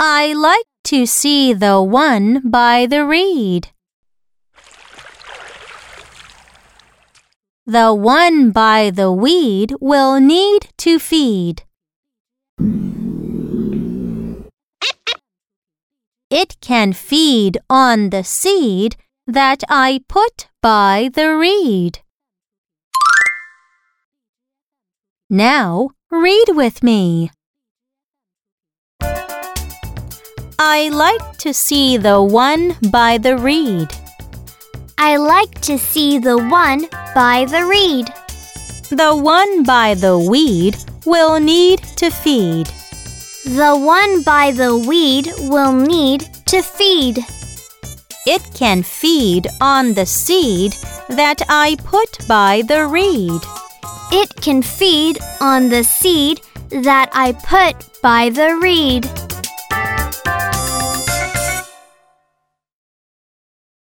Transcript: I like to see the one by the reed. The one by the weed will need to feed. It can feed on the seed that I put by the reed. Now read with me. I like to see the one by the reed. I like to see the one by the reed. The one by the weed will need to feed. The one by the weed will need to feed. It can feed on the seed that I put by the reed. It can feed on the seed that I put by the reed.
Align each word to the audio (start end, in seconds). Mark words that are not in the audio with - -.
I 0.00 0.32
like 0.32 0.66
to 0.84 1.06
see 1.06 1.52
the 1.52 1.82
one 1.82 2.48
by 2.48 2.86
the 2.86 3.04
reed. 3.04 3.70
The 7.66 7.92
one 7.92 8.52
by 8.52 8.90
the 8.90 9.10
weed 9.10 9.74
will 9.80 10.20
need 10.20 10.68
to 10.78 11.00
feed. 11.00 11.64
It 16.30 16.60
can 16.60 16.92
feed 16.92 17.58
on 17.68 18.10
the 18.10 18.22
seed 18.22 18.94
that 19.26 19.64
I 19.68 20.00
put 20.08 20.48
by 20.62 21.10
the 21.12 21.34
reed. 21.34 21.98
Now 25.28 25.90
read 26.10 26.50
with 26.50 26.84
me. 26.84 27.30
I 30.60 30.88
like 30.88 31.36
to 31.38 31.54
see 31.54 31.98
the 31.98 32.20
one 32.20 32.74
by 32.90 33.18
the 33.18 33.38
reed. 33.38 33.88
I 34.98 35.16
like 35.16 35.60
to 35.60 35.78
see 35.78 36.18
the 36.18 36.36
one 36.36 36.88
by 37.14 37.44
the 37.44 37.64
reed. 37.64 38.12
The 38.90 39.16
one 39.16 39.62
by 39.62 39.94
the 39.94 40.18
weed 40.18 40.76
will 41.06 41.38
need 41.38 41.78
to 41.98 42.10
feed. 42.10 42.66
The 43.44 43.78
one 43.78 44.24
by 44.24 44.50
the 44.50 44.76
weed 44.76 45.30
will 45.42 45.72
need 45.72 46.26
to 46.46 46.60
feed. 46.62 47.18
It 48.26 48.42
can 48.52 48.82
feed 48.82 49.46
on 49.60 49.94
the 49.94 50.06
seed 50.06 50.72
that 51.08 51.40
I 51.48 51.76
put 51.84 52.26
by 52.26 52.62
the 52.66 52.88
reed. 52.88 53.42
It 54.10 54.34
can 54.42 54.62
feed 54.62 55.20
on 55.40 55.68
the 55.68 55.84
seed 55.84 56.40
that 56.70 57.10
I 57.12 57.30
put 57.30 58.02
by 58.02 58.30
the 58.30 58.58
reed. 58.60 59.08